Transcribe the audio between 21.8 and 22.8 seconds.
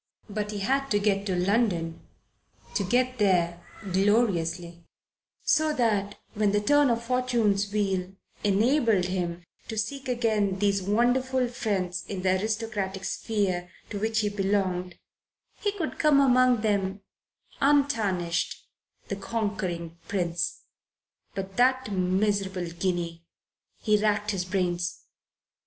miserable